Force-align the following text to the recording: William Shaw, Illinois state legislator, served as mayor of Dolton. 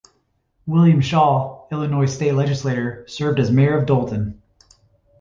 William 0.65 0.99
Shaw, 0.99 1.67
Illinois 1.71 2.07
state 2.07 2.31
legislator, 2.31 3.05
served 3.07 3.39
as 3.39 3.51
mayor 3.51 3.77
of 3.77 3.85
Dolton. 3.85 4.41